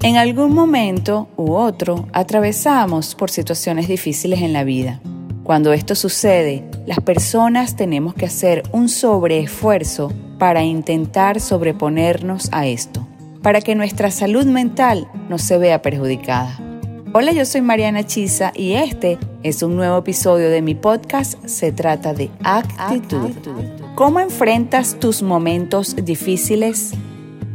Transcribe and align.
En 0.00 0.16
algún 0.16 0.54
momento 0.54 1.28
u 1.36 1.54
otro 1.54 2.06
atravesamos 2.12 3.16
por 3.16 3.30
situaciones 3.30 3.88
difíciles 3.88 4.42
en 4.42 4.52
la 4.52 4.62
vida. 4.62 5.00
Cuando 5.42 5.72
esto 5.72 5.96
sucede, 5.96 6.64
las 6.86 7.00
personas 7.00 7.74
tenemos 7.74 8.14
que 8.14 8.26
hacer 8.26 8.62
un 8.70 8.88
sobreesfuerzo 8.88 10.12
para 10.38 10.62
intentar 10.62 11.40
sobreponernos 11.40 12.48
a 12.52 12.66
esto, 12.66 13.08
para 13.42 13.60
que 13.60 13.74
nuestra 13.74 14.12
salud 14.12 14.46
mental 14.46 15.08
no 15.28 15.36
se 15.36 15.58
vea 15.58 15.82
perjudicada. 15.82 16.60
Hola, 17.12 17.32
yo 17.32 17.44
soy 17.44 17.62
Mariana 17.62 18.06
Chisa 18.06 18.52
y 18.54 18.74
este 18.74 19.18
es 19.42 19.64
un 19.64 19.74
nuevo 19.74 19.98
episodio 19.98 20.48
de 20.48 20.62
mi 20.62 20.76
podcast. 20.76 21.44
Se 21.46 21.72
trata 21.72 22.14
de 22.14 22.30
actitud. 22.44 23.30
¿Cómo 23.96 24.20
enfrentas 24.20 25.00
tus 25.00 25.22
momentos 25.22 25.96
difíciles? 26.04 26.92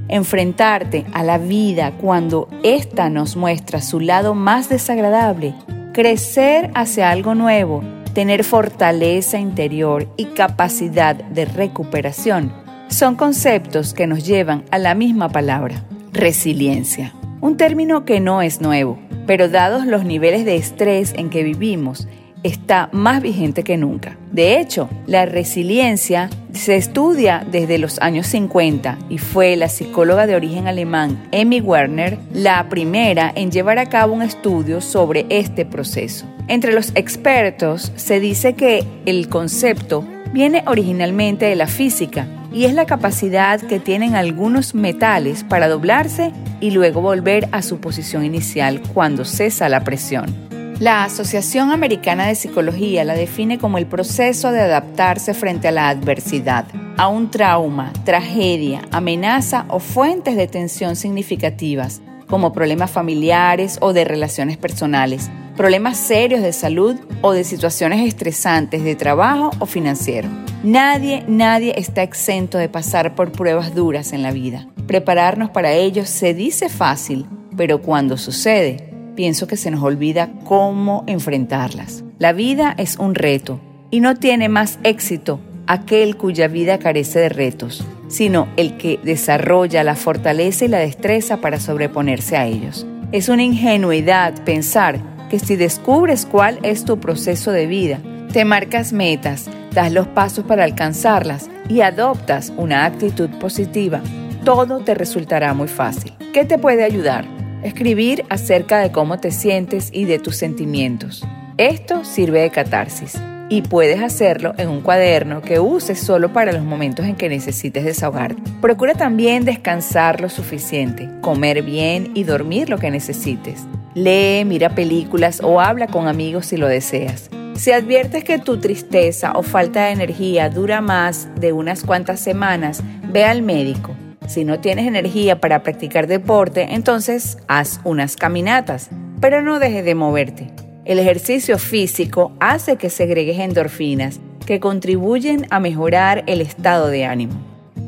Enfrentarte 0.09 1.05
a 1.13 1.23
la 1.23 1.37
vida 1.37 1.93
cuando 1.97 2.49
ésta 2.63 3.09
nos 3.09 3.35
muestra 3.35 3.81
su 3.81 3.99
lado 3.99 4.35
más 4.35 4.69
desagradable, 4.69 5.55
crecer 5.93 6.71
hacia 6.75 7.09
algo 7.09 7.35
nuevo, 7.35 7.83
tener 8.13 8.43
fortaleza 8.43 9.39
interior 9.39 10.07
y 10.17 10.25
capacidad 10.25 11.15
de 11.15 11.45
recuperación, 11.45 12.51
son 12.89 13.15
conceptos 13.15 13.93
que 13.93 14.05
nos 14.07 14.25
llevan 14.25 14.65
a 14.71 14.77
la 14.77 14.93
misma 14.93 15.29
palabra, 15.29 15.83
resiliencia. 16.11 17.13
Un 17.41 17.57
término 17.57 18.05
que 18.05 18.19
no 18.19 18.41
es 18.41 18.61
nuevo, 18.61 18.99
pero 19.25 19.49
dados 19.49 19.85
los 19.85 20.05
niveles 20.05 20.45
de 20.45 20.55
estrés 20.55 21.13
en 21.15 21.29
que 21.29 21.43
vivimos, 21.43 22.07
está 22.43 22.89
más 22.91 23.21
vigente 23.21 23.63
que 23.63 23.77
nunca. 23.77 24.17
De 24.33 24.59
hecho, 24.59 24.89
la 25.05 25.27
resiliencia 25.27 26.27
se 26.53 26.75
estudia 26.75 27.45
desde 27.51 27.77
los 27.77 27.99
años 27.99 28.25
50 28.27 28.97
y 29.07 29.19
fue 29.19 29.55
la 29.55 29.69
psicóloga 29.69 30.25
de 30.25 30.35
origen 30.35 30.67
alemán 30.67 31.27
Emmy 31.31 31.61
Werner 31.61 32.17
la 32.33 32.67
primera 32.67 33.31
en 33.35 33.51
llevar 33.51 33.77
a 33.77 33.85
cabo 33.85 34.13
un 34.13 34.23
estudio 34.23 34.81
sobre 34.81 35.27
este 35.29 35.65
proceso. 35.65 36.25
Entre 36.47 36.73
los 36.73 36.91
expertos 36.95 37.91
se 37.95 38.19
dice 38.19 38.55
que 38.55 38.83
el 39.05 39.29
concepto 39.29 40.03
viene 40.33 40.63
originalmente 40.65 41.45
de 41.45 41.55
la 41.55 41.67
física 41.67 42.25
y 42.51 42.65
es 42.65 42.73
la 42.73 42.87
capacidad 42.87 43.61
que 43.61 43.79
tienen 43.79 44.15
algunos 44.15 44.73
metales 44.73 45.43
para 45.43 45.67
doblarse 45.67 46.31
y 46.59 46.71
luego 46.71 47.01
volver 47.01 47.49
a 47.51 47.61
su 47.61 47.79
posición 47.79 48.25
inicial 48.25 48.81
cuando 48.93 49.25
cesa 49.25 49.69
la 49.69 49.83
presión. 49.83 50.52
La 50.79 51.03
Asociación 51.03 51.71
Americana 51.71 52.25
de 52.25 52.35
Psicología 52.35 53.03
la 53.03 53.13
define 53.13 53.59
como 53.59 53.77
el 53.77 53.85
proceso 53.85 54.51
de 54.51 54.61
adaptarse 54.61 55.33
frente 55.33 55.67
a 55.67 55.71
la 55.71 55.89
adversidad, 55.89 56.65
a 56.97 57.07
un 57.07 57.29
trauma, 57.29 57.93
tragedia, 58.03 58.81
amenaza 58.91 59.65
o 59.69 59.79
fuentes 59.79 60.35
de 60.35 60.47
tensión 60.47 60.95
significativas, 60.95 62.01
como 62.27 62.53
problemas 62.53 62.89
familiares 62.89 63.77
o 63.81 63.93
de 63.93 64.03
relaciones 64.03 64.57
personales, 64.57 65.29
problemas 65.55 65.97
serios 65.97 66.41
de 66.41 66.51
salud 66.51 66.95
o 67.21 67.33
de 67.33 67.43
situaciones 67.43 68.05
estresantes 68.05 68.83
de 68.83 68.95
trabajo 68.95 69.51
o 69.59 69.67
financiero. 69.67 70.27
Nadie, 70.63 71.23
nadie 71.27 71.75
está 71.77 72.01
exento 72.01 72.57
de 72.57 72.67
pasar 72.67 73.15
por 73.15 73.31
pruebas 73.31 73.75
duras 73.75 74.11
en 74.11 74.23
la 74.23 74.31
vida. 74.31 74.67
Prepararnos 74.87 75.51
para 75.51 75.73
ello 75.73 76.05
se 76.05 76.33
dice 76.33 76.67
fácil, 76.67 77.27
pero 77.55 77.81
cuando 77.81 78.17
sucede, 78.17 78.92
pienso 79.15 79.47
que 79.47 79.57
se 79.57 79.71
nos 79.71 79.83
olvida 79.83 80.31
cómo 80.43 81.03
enfrentarlas. 81.07 82.03
La 82.19 82.33
vida 82.33 82.73
es 82.77 82.97
un 82.97 83.15
reto 83.15 83.59
y 83.91 83.99
no 83.99 84.15
tiene 84.15 84.49
más 84.49 84.79
éxito 84.83 85.39
aquel 85.67 86.17
cuya 86.17 86.47
vida 86.47 86.79
carece 86.79 87.19
de 87.19 87.29
retos, 87.29 87.85
sino 88.07 88.47
el 88.57 88.77
que 88.77 88.99
desarrolla 89.03 89.83
la 89.83 89.95
fortaleza 89.95 90.65
y 90.65 90.67
la 90.67 90.79
destreza 90.79 91.37
para 91.37 91.59
sobreponerse 91.59 92.37
a 92.37 92.45
ellos. 92.45 92.85
Es 93.11 93.29
una 93.29 93.43
ingenuidad 93.43 94.33
pensar 94.43 94.99
que 95.29 95.39
si 95.39 95.55
descubres 95.55 96.25
cuál 96.25 96.59
es 96.63 96.85
tu 96.85 96.99
proceso 96.99 97.51
de 97.51 97.67
vida, 97.67 97.99
te 98.31 98.45
marcas 98.45 98.93
metas, 98.93 99.49
das 99.73 99.91
los 99.91 100.07
pasos 100.07 100.45
para 100.45 100.63
alcanzarlas 100.63 101.49
y 101.69 101.81
adoptas 101.81 102.51
una 102.57 102.85
actitud 102.85 103.29
positiva, 103.39 104.01
todo 104.43 104.79
te 104.79 104.93
resultará 104.93 105.53
muy 105.53 105.67
fácil. 105.67 106.13
¿Qué 106.33 106.45
te 106.45 106.57
puede 106.57 106.83
ayudar? 106.83 107.32
Escribir 107.63 108.25
acerca 108.27 108.79
de 108.79 108.91
cómo 108.91 109.19
te 109.19 109.31
sientes 109.31 109.89
y 109.93 110.03
de 110.03 110.19
tus 110.19 110.35
sentimientos. 110.35 111.25
Esto 111.57 112.03
sirve 112.03 112.41
de 112.41 112.49
catarsis 112.49 113.17
y 113.47 113.61
puedes 113.61 114.01
hacerlo 114.01 114.53
en 114.57 114.67
un 114.67 114.81
cuaderno 114.81 115.41
que 115.41 115.61
uses 115.61 115.97
solo 115.97 116.33
para 116.33 116.51
los 116.51 116.63
momentos 116.63 117.05
en 117.05 117.15
que 117.15 117.29
necesites 117.29 117.85
desahogarte. 117.85 118.41
Procura 118.59 118.95
también 118.95 119.45
descansar 119.45 120.19
lo 120.19 120.27
suficiente, 120.27 121.09
comer 121.21 121.61
bien 121.61 122.11
y 122.15 122.25
dormir 122.25 122.69
lo 122.69 122.79
que 122.79 122.91
necesites. 122.91 123.61
Lee, 123.93 124.43
mira 124.43 124.75
películas 124.75 125.39
o 125.41 125.61
habla 125.61 125.87
con 125.87 126.09
amigos 126.09 126.47
si 126.47 126.57
lo 126.57 126.67
deseas. 126.67 127.29
Si 127.55 127.71
adviertes 127.71 128.25
que 128.25 128.39
tu 128.39 128.57
tristeza 128.57 129.31
o 129.35 129.43
falta 129.43 129.85
de 129.85 129.91
energía 129.91 130.49
dura 130.49 130.81
más 130.81 131.29
de 131.39 131.53
unas 131.53 131.83
cuantas 131.83 132.19
semanas, 132.19 132.83
ve 133.07 133.23
al 133.23 133.41
médico. 133.41 133.95
Si 134.27 134.45
no 134.45 134.59
tienes 134.59 134.87
energía 134.87 135.39
para 135.39 135.63
practicar 135.63 136.07
deporte, 136.07 136.67
entonces 136.71 137.37
haz 137.47 137.79
unas 137.83 138.15
caminatas, 138.15 138.89
pero 139.19 139.41
no 139.41 139.59
dejes 139.59 139.85
de 139.85 139.95
moverte. 139.95 140.49
El 140.85 140.99
ejercicio 140.99 141.57
físico 141.57 142.33
hace 142.39 142.75
que 142.75 142.89
segregues 142.89 143.39
endorfinas 143.39 144.19
que 144.45 144.59
contribuyen 144.59 145.47
a 145.49 145.59
mejorar 145.59 146.23
el 146.27 146.41
estado 146.41 146.87
de 146.87 147.05
ánimo. 147.05 147.33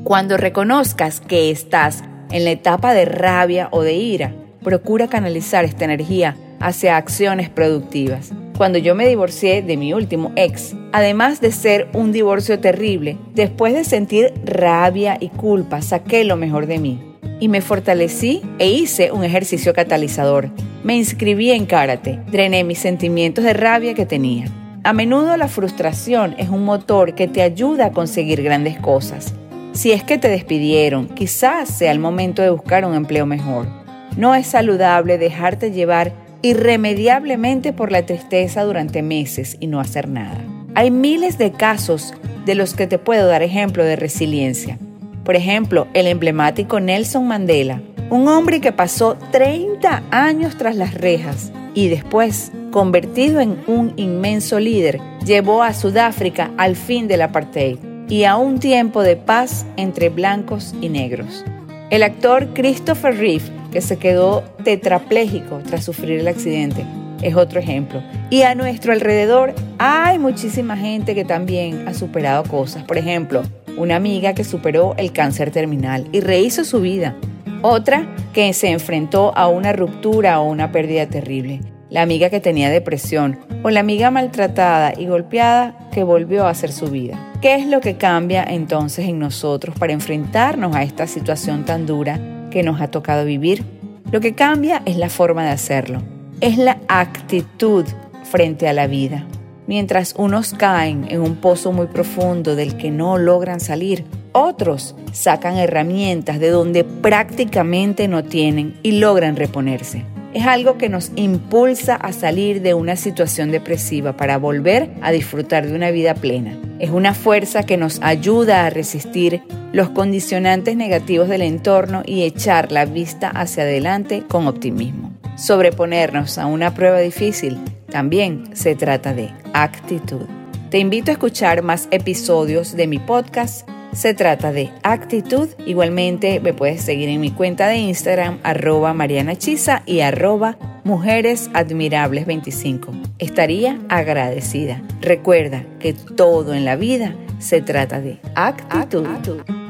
Cuando 0.03 0.37
reconozcas 0.37 1.19
que 1.19 1.51
estás 1.51 2.03
en 2.31 2.45
la 2.45 2.51
etapa 2.51 2.93
de 2.93 3.05
rabia 3.05 3.67
o 3.71 3.81
de 3.81 3.93
ira, 3.93 4.33
procura 4.63 5.07
canalizar 5.07 5.65
esta 5.65 5.85
energía 5.85 6.37
hacia 6.59 6.97
acciones 6.97 7.49
productivas 7.49 8.31
cuando 8.57 8.77
yo 8.77 8.95
me 8.95 9.07
divorcié 9.07 9.61
de 9.61 9.75
mi 9.77 9.93
último 9.93 10.31
ex, 10.35 10.75
además 10.95 11.41
de 11.41 11.51
ser 11.51 11.89
un 11.91 12.13
divorcio 12.13 12.61
terrible, 12.61 13.17
después 13.33 13.73
de 13.73 13.83
sentir 13.83 14.33
rabia 14.45 15.17
y 15.19 15.27
culpa, 15.27 15.81
saqué 15.81 16.23
lo 16.23 16.37
mejor 16.37 16.67
de 16.67 16.79
mí. 16.79 17.01
Y 17.41 17.49
me 17.49 17.59
fortalecí 17.59 18.41
e 18.59 18.69
hice 18.69 19.11
un 19.11 19.25
ejercicio 19.25 19.73
catalizador. 19.73 20.51
Me 20.85 20.95
inscribí 20.95 21.51
en 21.51 21.65
karate, 21.65 22.21
drené 22.31 22.63
mis 22.63 22.79
sentimientos 22.79 23.43
de 23.43 23.51
rabia 23.51 23.93
que 23.93 24.05
tenía. 24.05 24.45
A 24.85 24.93
menudo 24.93 25.35
la 25.35 25.49
frustración 25.49 26.33
es 26.37 26.47
un 26.47 26.63
motor 26.63 27.13
que 27.13 27.27
te 27.27 27.41
ayuda 27.41 27.87
a 27.87 27.91
conseguir 27.91 28.41
grandes 28.41 28.79
cosas. 28.79 29.33
Si 29.73 29.91
es 29.91 30.01
que 30.01 30.17
te 30.17 30.29
despidieron, 30.29 31.09
quizás 31.09 31.67
sea 31.67 31.91
el 31.91 31.99
momento 31.99 32.41
de 32.41 32.51
buscar 32.51 32.85
un 32.85 32.95
empleo 32.95 33.25
mejor. 33.25 33.67
No 34.15 34.33
es 34.33 34.47
saludable 34.47 35.17
dejarte 35.17 35.71
llevar 35.71 36.13
irremediablemente 36.41 37.73
por 37.73 37.91
la 37.91 38.05
tristeza 38.05 38.63
durante 38.63 39.01
meses 39.01 39.57
y 39.59 39.67
no 39.67 39.81
hacer 39.81 40.07
nada. 40.07 40.54
Hay 40.77 40.91
miles 40.91 41.37
de 41.37 41.53
casos 41.53 42.13
de 42.45 42.53
los 42.53 42.73
que 42.73 42.85
te 42.85 42.99
puedo 42.99 43.27
dar 43.27 43.41
ejemplo 43.41 43.85
de 43.85 43.95
resiliencia. 43.95 44.77
Por 45.23 45.37
ejemplo, 45.37 45.87
el 45.93 46.05
emblemático 46.05 46.81
Nelson 46.81 47.25
Mandela, 47.25 47.81
un 48.09 48.27
hombre 48.27 48.59
que 48.59 48.73
pasó 48.73 49.15
30 49.31 50.03
años 50.11 50.57
tras 50.57 50.75
las 50.75 50.93
rejas 50.93 51.53
y 51.73 51.87
después, 51.87 52.51
convertido 52.71 53.39
en 53.39 53.63
un 53.67 53.93
inmenso 53.95 54.59
líder, 54.59 54.99
llevó 55.25 55.63
a 55.63 55.73
Sudáfrica 55.73 56.51
al 56.57 56.75
fin 56.75 57.07
del 57.07 57.21
apartheid 57.21 57.77
y 58.09 58.25
a 58.25 58.35
un 58.35 58.59
tiempo 58.59 59.01
de 59.01 59.15
paz 59.15 59.65
entre 59.77 60.09
blancos 60.09 60.75
y 60.81 60.89
negros. 60.89 61.45
El 61.89 62.03
actor 62.03 62.49
Christopher 62.53 63.17
Reeve 63.17 63.45
que 63.71 63.79
se 63.79 63.97
quedó 63.97 64.43
tetrapléjico 64.65 65.61
tras 65.65 65.85
sufrir 65.85 66.19
el 66.19 66.27
accidente. 66.27 66.85
Es 67.21 67.35
otro 67.35 67.59
ejemplo. 67.59 68.01
Y 68.29 68.41
a 68.41 68.55
nuestro 68.55 68.93
alrededor 68.93 69.53
hay 69.77 70.19
muchísima 70.19 70.77
gente 70.77 71.15
que 71.15 71.25
también 71.25 71.87
ha 71.87 71.93
superado 71.93 72.43
cosas. 72.43 72.83
Por 72.83 72.97
ejemplo, 72.97 73.43
una 73.77 73.95
amiga 73.95 74.33
que 74.33 74.43
superó 74.43 74.95
el 74.97 75.11
cáncer 75.11 75.51
terminal 75.51 76.07
y 76.11 76.21
rehizo 76.21 76.63
su 76.63 76.81
vida. 76.81 77.15
Otra 77.61 78.05
que 78.33 78.53
se 78.53 78.69
enfrentó 78.69 79.35
a 79.35 79.47
una 79.47 79.73
ruptura 79.73 80.39
o 80.39 80.49
una 80.49 80.71
pérdida 80.71 81.07
terrible. 81.07 81.61
La 81.89 82.01
amiga 82.01 82.29
que 82.29 82.39
tenía 82.39 82.69
depresión 82.69 83.39
o 83.63 83.69
la 83.69 83.79
amiga 83.79 84.11
maltratada 84.11 84.93
y 84.97 85.07
golpeada 85.07 85.77
que 85.91 86.03
volvió 86.03 86.45
a 86.45 86.49
hacer 86.49 86.71
su 86.71 86.87
vida. 86.87 87.17
¿Qué 87.41 87.55
es 87.55 87.67
lo 87.67 87.79
que 87.79 87.95
cambia 87.95 88.43
entonces 88.43 89.07
en 89.07 89.19
nosotros 89.19 89.75
para 89.77 89.93
enfrentarnos 89.93 90.75
a 90.75 90.83
esta 90.83 91.07
situación 91.07 91.63
tan 91.63 91.85
dura 91.85 92.19
que 92.55 92.63
nos 92.63 92.79
ha 92.79 92.87
tocado 92.87 93.25
vivir. 93.25 93.65
Lo 94.13 94.21
que 94.21 94.33
cambia 94.33 94.81
es 94.85 94.95
la 94.95 95.09
forma 95.09 95.43
de 95.43 95.49
hacerlo, 95.49 96.01
es 96.41 96.57
la 96.57 96.79
actitud 96.87 97.85
frente 98.23 98.67
a 98.67 98.73
la 98.73 98.87
vida. 98.87 99.25
Mientras 99.67 100.13
unos 100.17 100.53
caen 100.53 101.07
en 101.09 101.21
un 101.21 101.37
pozo 101.37 101.71
muy 101.71 101.87
profundo 101.87 102.55
del 102.55 102.77
que 102.77 102.91
no 102.91 103.17
logran 103.17 103.59
salir, 103.59 104.05
otros 104.31 104.95
sacan 105.11 105.57
herramientas 105.57 106.39
de 106.39 106.49
donde 106.49 106.83
prácticamente 106.83 108.07
no 108.07 108.23
tienen 108.23 108.77
y 108.83 108.93
logran 108.93 109.35
reponerse. 109.35 110.05
es 110.33 110.45
algo 110.45 110.77
que 110.77 110.89
nos 110.89 111.13
impulsa 111.15 111.95
a 111.95 112.11
salir 112.11 112.61
de 112.61 112.73
una 112.73 112.97
situación 112.97 113.51
depresiva 113.51 114.17
para 114.17 114.37
volver 114.37 114.89
a 115.01 115.13
disfrutar 115.13 115.65
de 115.65 115.73
una 115.73 115.91
vida 115.91 116.13
plena. 116.13 116.57
Es 116.77 116.89
una 116.89 117.13
fuerza 117.13 117.63
que 117.63 117.77
nos 117.77 118.01
ayuda 118.01 118.65
a 118.65 118.69
resistir 118.69 119.43
los 119.71 119.91
condicionantes 119.91 120.75
negativos 120.75 121.29
del 121.29 121.41
entorno 121.41 122.03
y 122.05 122.23
echar 122.23 122.73
la 122.73 122.83
vista 122.83 123.29
hacia 123.29 123.63
adelante 123.63 124.23
con 124.27 124.47
optimismo. 124.47 125.14
Sobreponernos 125.35 126.37
a 126.37 126.45
una 126.45 126.73
prueba 126.73 126.99
difícil 126.99 127.59
también 127.89 128.55
se 128.55 128.75
trata 128.75 129.13
de 129.13 129.31
actitud. 129.53 130.25
Te 130.69 130.79
invito 130.79 131.11
a 131.11 131.13
escuchar 131.13 131.61
más 131.61 131.87
episodios 131.91 132.75
de 132.75 132.87
mi 132.87 132.99
podcast 132.99 133.67
se 133.95 134.13
trata 134.13 134.51
de 134.51 134.71
actitud. 134.83 135.47
Igualmente 135.65 136.39
me 136.41 136.53
puedes 136.53 136.81
seguir 136.81 137.09
en 137.09 137.21
mi 137.21 137.31
cuenta 137.31 137.67
de 137.67 137.77
Instagram 137.77 138.39
arroba 138.43 138.93
Mariana 138.93 139.37
Chisa 139.37 139.83
y 139.85 140.01
arroba 140.01 140.57
Mujeres 140.83 141.49
Admirables 141.53 142.25
25. 142.25 142.91
Estaría 143.19 143.79
agradecida. 143.87 144.81
Recuerda 145.01 145.65
que 145.79 145.93
todo 145.93 146.53
en 146.53 146.65
la 146.65 146.75
vida 146.75 147.15
se 147.39 147.61
trata 147.61 148.01
de 148.01 148.19
actitud. 148.35 149.64